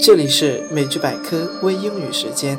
[0.00, 2.58] 这里是美剧百科微英语时间。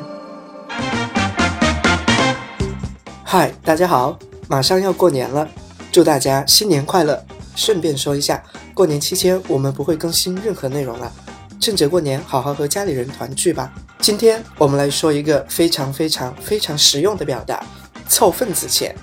[3.22, 4.18] 嗨，大家好，
[4.48, 5.48] 马上要过年了，
[5.92, 7.24] 祝大家新年快乐！
[7.54, 8.42] 顺便说一下，
[8.74, 11.12] 过年期间我们不会更新任何内容了，
[11.60, 13.72] 趁着过年好好和家里人团聚吧。
[14.00, 17.64] 今天我们来说一个非常非常非常实用的表达：
[18.08, 18.94] 凑份子钱。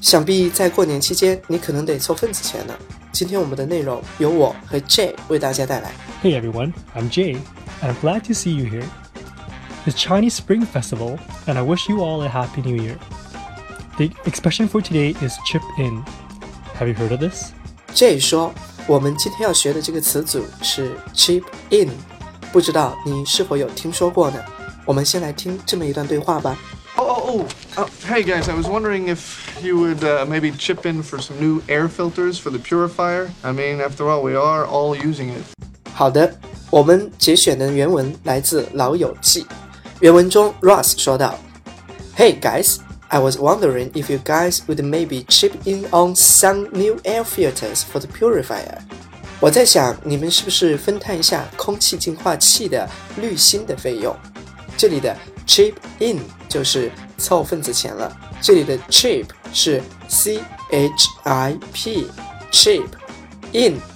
[0.00, 2.74] 想必在过年期间，你可能得凑份子钱呢。
[3.15, 5.91] 今天我们的内容由我和 Jay 为大家带来。
[6.23, 7.37] Hey everyone, I'm Jay,
[7.81, 8.85] and I'm glad to see you here.
[9.85, 12.97] It's Chinese Spring Festival, and I wish you all a Happy New Year.
[13.97, 16.03] The expression for today is chip in.
[16.79, 17.51] Have you heard of this?
[17.93, 18.53] Jay 说，
[18.87, 21.89] 我们今天要学的这个词组是 chip in，
[22.51, 24.39] 不知道你是否有听说过呢？
[24.85, 26.57] 我们先来听这么一段对话吧。
[27.25, 30.85] Oh, oh, oh, oh, hey guys, I was wondering if you would uh, maybe chip
[30.85, 33.31] in for some new air filters for the purifier.
[33.43, 35.41] I mean, after all, we are all using it.
[35.95, 36.31] 好的，
[36.69, 39.41] 我们节选的原文来自《老友记》。
[39.99, 41.37] 原文中，Ross 说道：“
[42.15, 42.77] Hey guys,
[43.07, 47.81] I was wondering if you guys would maybe chip in on some new air filters
[47.81, 48.77] for the purifier。”
[49.39, 52.87] 我在想，你们是不是分摊一下空气净化器的
[53.19, 54.15] 滤芯的费用？
[54.77, 55.15] 这里的
[55.47, 58.11] chip in 就是 凑份子钱了。
[58.41, 60.41] 这里的 chip 是 c
[60.71, 62.81] h i p，chip，in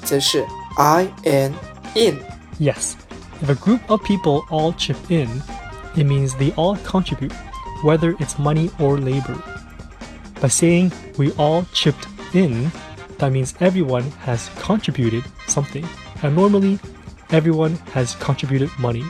[0.03, 0.45] 则是
[0.77, 1.53] i n
[1.95, 2.93] in。Yes,
[3.41, 5.27] if a group of people all chip in,
[5.95, 7.33] it means they all contribute,
[7.83, 9.35] whether it's money or labor.
[10.41, 12.71] By saying we all chipped in,
[13.17, 15.87] that means everyone has contributed something,
[16.21, 16.79] and normally
[17.31, 19.03] everyone has contributed money.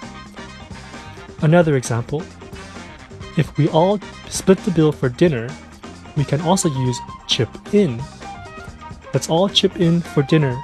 [1.42, 2.24] Another example
[3.38, 4.00] if we all
[4.30, 5.50] split the bill for dinner,
[6.16, 8.00] we can also use chip in.
[9.14, 10.56] Let's all chip in for dinner,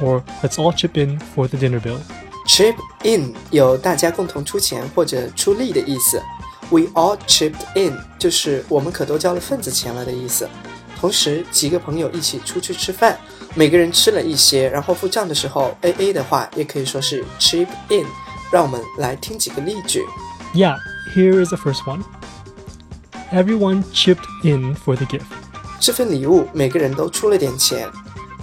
[0.00, 1.98] or let's all chip in for the dinner bill.
[2.46, 6.22] Chip in 有大家共同出钱或者出力的意思。
[6.70, 10.48] We all chipped in 就是我们可都交了份子钱了的意思。
[10.98, 13.18] 同时，几个朋友一起出去吃饭，
[13.54, 18.06] 每个人吃了一些，然后付账的时候 A A 的话，也可以说是 chip in。
[18.50, 20.02] 让我们来听几个例句。
[20.54, 20.76] Yeah,
[21.14, 22.04] here is the first one.
[23.32, 25.26] Everyone chipped in for the gift.
[25.80, 27.88] 这份礼物每个人都出了点钱。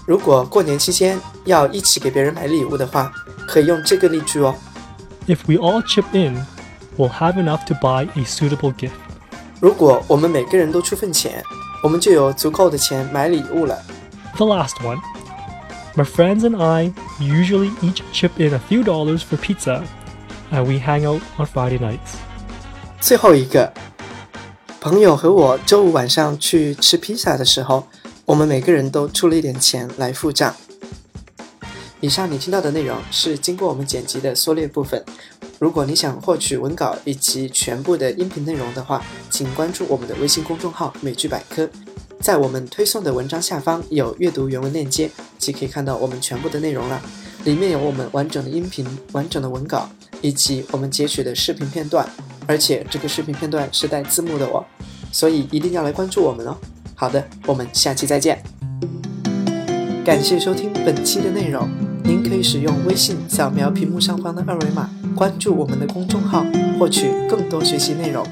[0.05, 3.11] 如果过年期间要一起给别人买礼物的话，
[3.47, 4.53] 可以用这个例句哦。
[5.27, 6.45] If we all chip in,
[6.97, 8.91] we'll have enough to buy a suitable gift.
[9.61, 11.41] 如果我们每个人都出份钱，
[11.81, 13.81] 我们就有足够的钱买礼物了。
[14.35, 14.99] The last one.
[15.95, 19.83] My friends and I usually each chip in a few dollars for pizza,
[20.51, 22.17] and we hang out on Friday nights.
[23.00, 23.72] 最后一个，
[24.80, 27.86] 朋友和我周五晚上去吃披萨的时候，
[28.24, 30.54] 我们每个人都出了一点钱来付账。
[32.00, 35.02] 以上你听到的内容是经过我们剪辑的缩略部分。
[35.58, 41.68] 如果你想获取文稿以及全部的音频内容的话，请关注我们的微信公众号“美剧百科”。
[42.20, 47.00] 在我们推送的文章下方有阅读原文链接，即可以看到我们全部的内容了。
[47.44, 49.88] 里面有我们完整的音频、完整的文稿，
[50.20, 52.08] 以及我们截取的视频片段。
[52.48, 54.64] 而且这个视频片段是带字幕的哦，
[55.12, 56.56] 所以一定要来关注我们哦。
[56.94, 58.42] 好的，我们下期再见。
[60.02, 61.68] 感谢收听本期的内容。
[62.02, 66.42] 您可以使用微信扫描屏幕上方的二维码，关注我们的公众号，
[66.78, 68.26] 获取更多学习内容。